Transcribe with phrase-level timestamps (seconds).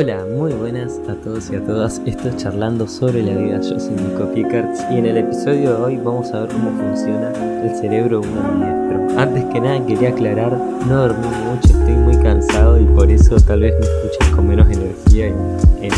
[0.00, 2.00] Hola, muy buenas a todos y a todas.
[2.06, 3.60] Esto es Charlando sobre la vida.
[3.60, 7.32] Yo soy Nico Pickards y en el episodio de hoy vamos a ver cómo funciona
[7.64, 9.20] el cerebro de un ambidiestro.
[9.20, 10.56] Antes que nada quería aclarar,
[10.86, 14.68] no dormí mucho, estoy muy cansado y por eso tal vez me escuches con menos
[14.70, 15.92] energía y en,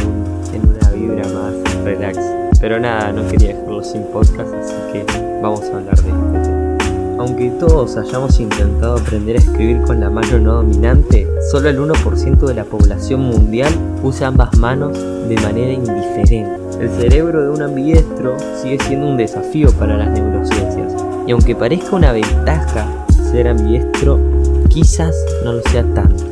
[0.55, 2.19] en una vibra más relax.
[2.59, 5.05] Pero nada, no quería dejarlo sin podcast, así que
[5.43, 6.70] vamos a hablar de este tema.
[7.21, 12.47] Aunque todos hayamos intentado aprender a escribir con la mano no dominante, solo el 1%
[12.47, 13.71] de la población mundial
[14.03, 16.59] usa ambas manos de manera indiferente.
[16.81, 20.95] El cerebro de un ambidiestro sigue siendo un desafío para las neurociencias,
[21.27, 22.87] y aunque parezca una ventaja
[23.31, 24.19] ser ambidiestro,
[24.71, 25.15] quizás
[25.45, 26.25] no lo sea tanto.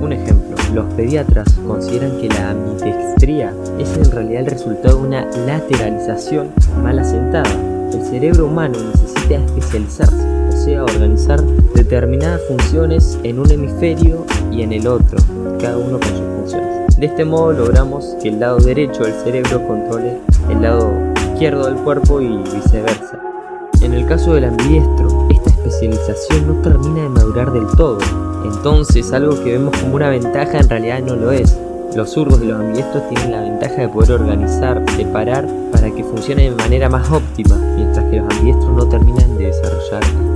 [0.00, 5.24] Un ejemplo, los pediatras consideran que la ambidextría es en realidad el resultado de una
[5.46, 6.48] lateralización
[6.82, 7.54] mal asentada.
[7.92, 10.31] El cerebro humano necesita especializarse
[10.64, 11.42] sea organizar
[11.74, 15.18] determinadas funciones en un hemisferio y en el otro,
[15.60, 16.96] cada uno con sus funciones.
[16.96, 20.92] De este modo logramos que el lado derecho del cerebro controle el lado
[21.32, 23.18] izquierdo del cuerpo y viceversa.
[23.80, 27.98] En el caso del ambidiestro, esta especialización no termina de madurar del todo,
[28.44, 31.58] entonces algo que vemos como una ventaja en realidad no lo es.
[31.96, 36.50] Los zurdos y los ambidiestros tienen la ventaja de poder organizar, separar para que funcione
[36.50, 40.31] de manera más óptima, mientras que los ambidiestros no terminan de desarrollar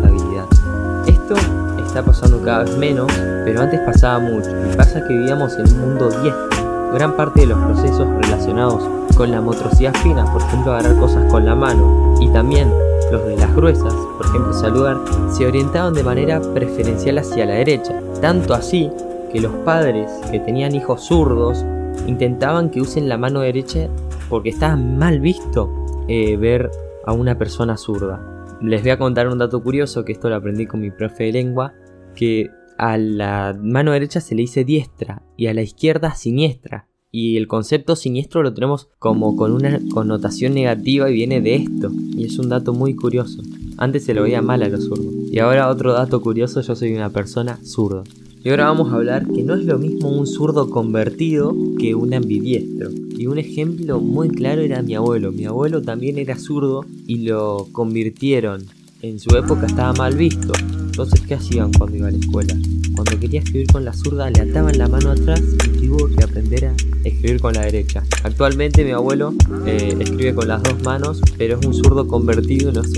[1.28, 3.10] esto está pasando cada vez menos,
[3.44, 4.50] pero antes pasaba mucho.
[4.50, 6.92] Y pasa que vivíamos en un mundo diestro.
[6.92, 8.82] Gran parte de los procesos relacionados
[9.16, 12.70] con la motricidad fina, por ejemplo agarrar cosas con la mano, y también
[13.10, 14.98] los de las gruesas, por ejemplo saludar,
[15.30, 18.00] se orientaban de manera preferencial hacia la derecha.
[18.20, 18.90] Tanto así
[19.32, 21.64] que los padres que tenían hijos zurdos
[22.06, 23.88] intentaban que usen la mano derecha
[24.28, 25.68] porque estaba mal visto
[26.08, 26.70] eh, ver
[27.04, 28.35] a una persona zurda.
[28.62, 31.32] Les voy a contar un dato curioso, que esto lo aprendí con mi profe de
[31.32, 31.74] lengua,
[32.14, 36.88] que a la mano derecha se le dice diestra y a la izquierda siniestra.
[37.12, 41.90] Y el concepto siniestro lo tenemos como con una connotación negativa y viene de esto.
[42.14, 43.42] Y es un dato muy curioso.
[43.78, 45.14] Antes se lo veía mal a los zurdos.
[45.30, 48.04] Y ahora otro dato curioso, yo soy una persona zurda.
[48.46, 52.14] Y ahora vamos a hablar que no es lo mismo un zurdo convertido que un
[52.14, 52.90] ambidiestro.
[53.18, 55.32] Y un ejemplo muy claro era mi abuelo.
[55.32, 58.64] Mi abuelo también era zurdo y lo convirtieron.
[59.02, 60.52] En su época estaba mal visto.
[60.60, 62.54] Entonces, ¿qué hacían cuando iba a la escuela?
[62.94, 66.66] Cuando quería escribir con la zurda, le ataban la mano atrás y tuvo que aprender
[66.66, 68.04] a escribir con la derecha.
[68.22, 69.34] Actualmente mi abuelo
[69.66, 72.92] eh, escribe con las dos manos, pero es un zurdo convertido, no es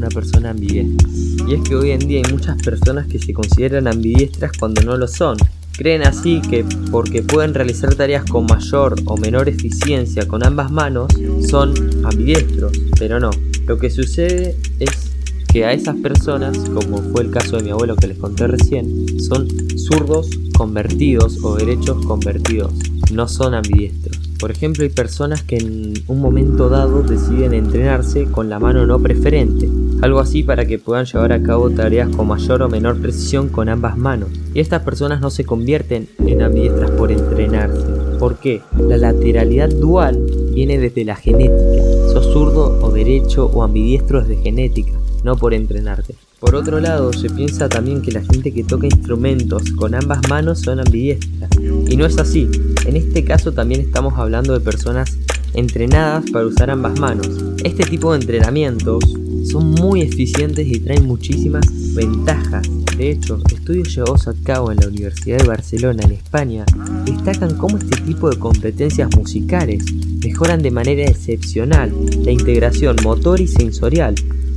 [0.00, 1.08] una persona ambidiestra.
[1.46, 4.96] Y es que hoy en día hay muchas personas que se consideran ambidiestras cuando no
[4.96, 5.36] lo son.
[5.76, 11.12] Creen así que porque pueden realizar tareas con mayor o menor eficiencia con ambas manos,
[11.48, 11.74] son
[12.04, 13.30] ambidiestros, pero no.
[13.66, 15.12] Lo que sucede es
[15.52, 19.20] que a esas personas, como fue el caso de mi abuelo que les conté recién,
[19.20, 22.72] son zurdos convertidos o derechos convertidos,
[23.12, 24.18] no son ambidiestros.
[24.38, 28.98] Por ejemplo, hay personas que en un momento dado deciden entrenarse con la mano no
[28.98, 29.68] preferente,
[30.02, 33.68] algo así para que puedan llevar a cabo tareas con mayor o menor precisión con
[33.68, 34.28] ambas manos.
[34.54, 37.84] Y estas personas no se convierten en ambidiestras por entrenarse.
[38.18, 38.62] ¿Por qué?
[38.78, 40.18] La lateralidad dual
[40.54, 41.82] viene desde la genética.
[42.12, 46.14] Sos zurdo o derecho o ambidiestro desde genética no por entrenarte.
[46.38, 50.60] Por otro lado, se piensa también que la gente que toca instrumentos con ambas manos
[50.60, 51.50] son ambidiestras.
[51.88, 52.48] Y no es así.
[52.86, 55.18] En este caso también estamos hablando de personas
[55.52, 57.28] entrenadas para usar ambas manos.
[57.62, 59.04] Este tipo de entrenamientos
[59.44, 62.68] son muy eficientes y traen muchísimas ventajas.
[62.96, 66.64] De hecho, estudios llevados a cabo en la Universidad de Barcelona, en España,
[67.04, 69.84] destacan cómo este tipo de competencias musicales
[70.22, 71.92] mejoran de manera excepcional
[72.22, 74.14] la integración motor y sensorial,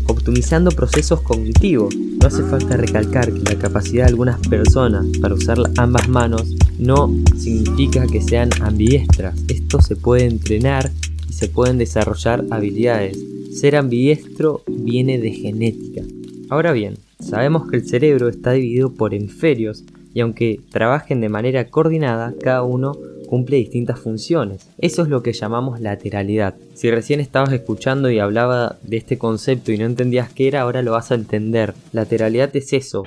[0.07, 1.95] optimizando procesos cognitivos.
[1.95, 7.13] No hace falta recalcar que la capacidad de algunas personas para usar ambas manos no
[7.37, 9.35] significa que sean ambidiestras.
[9.47, 10.91] Esto se puede entrenar
[11.29, 13.32] y se pueden desarrollar habilidades.
[13.53, 16.01] Ser ambidiestro viene de genética.
[16.49, 19.83] Ahora bien, sabemos que el cerebro está dividido por hemisferios
[20.13, 22.93] y aunque trabajen de manera coordinada, cada uno
[23.27, 24.67] cumple distintas funciones.
[24.77, 26.55] Eso es lo que llamamos lateralidad.
[26.73, 30.81] Si recién estabas escuchando y hablaba de este concepto y no entendías qué era, ahora
[30.81, 31.73] lo vas a entender.
[31.93, 33.03] Lateralidad es eso.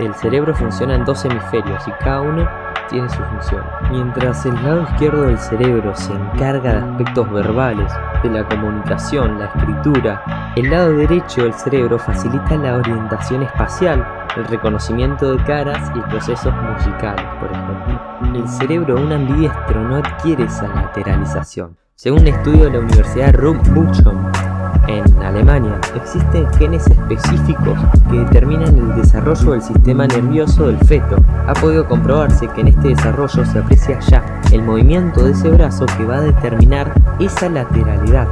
[0.00, 2.48] El, cerebro funciona en dos hemisferios y cada uno
[2.88, 3.62] tiene su función.
[3.90, 7.92] Mientras el lado izquierdo del cerebro se encarga de aspectos verbales,
[8.22, 14.06] de la comunicación, la escritura, el lado derecho del cerebro facilita la orientación espacial,
[14.36, 18.40] el reconocimiento de caras y procesos musicales, por ejemplo.
[18.40, 21.76] El cerebro un ambidiestro no adquiere esa lateralización.
[21.94, 24.30] Según un estudio de la Universidad Buchon,
[24.88, 27.78] En Alemania existen genes específicos
[28.08, 31.16] que determinan el desarrollo del sistema nervioso del feto.
[31.48, 34.22] Ha podido comprobarse que en este desarrollo se aprecia ya
[34.52, 38.28] el movimiento de ese brazo que va a determinar esa lateralidad,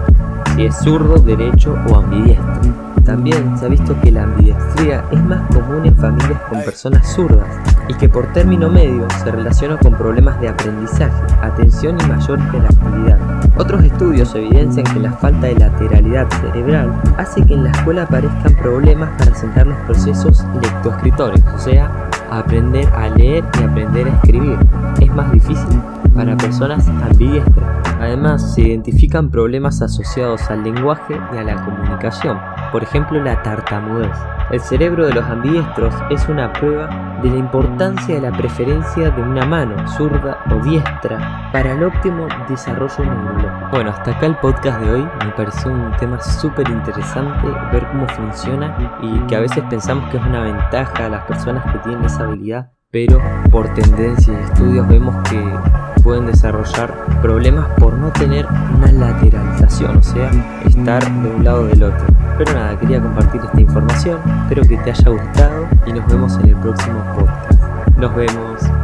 [0.55, 2.94] si es zurdo, derecho o ambidiestro.
[3.05, 7.47] También se ha visto que la ambidextría es más común en familias con personas zurdas
[7.89, 11.13] y que por término medio se relaciona con problemas de aprendizaje,
[11.43, 13.19] atención y mayor hiperactividad.
[13.59, 18.55] Otros estudios evidencian que la falta de lateralidad cerebral hace que en la escuela aparezcan
[18.57, 21.91] problemas para sentar los procesos lectoescritores, o sea,
[22.31, 24.59] aprender a leer y aprender a escribir.
[25.01, 25.81] Es más difícil
[26.15, 27.84] para personas ambidiestras.
[28.05, 32.39] Además, se identifican problemas asociados al lenguaje y a la comunicación,
[32.71, 34.15] por ejemplo la tartamudez.
[34.51, 39.23] El cerebro de los ambidiestros es una prueba de la importancia de la preferencia de
[39.23, 43.69] una mano, zurda o diestra, para el óptimo desarrollo neurológico.
[43.73, 45.09] Bueno, hasta acá el podcast de hoy.
[45.25, 50.19] Me pareció un tema súper interesante ver cómo funciona y que a veces pensamos que
[50.19, 53.19] es una ventaja a las personas que tienen esa habilidad, pero
[53.51, 55.43] por tendencia y estudios vemos que
[56.05, 58.47] pueden desarrollar problemas por no tener
[58.77, 60.31] una lateralización, o sea,
[60.67, 62.05] estar de un lado del otro.
[62.37, 66.51] Pero nada, quería compartir esta información, espero que te haya gustado y nos vemos en
[66.51, 67.61] el próximo podcast.
[67.97, 68.84] Nos vemos.